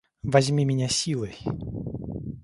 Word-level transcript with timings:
Возьми 0.23 0.65
меня 0.65 0.87
силой! 0.89 1.37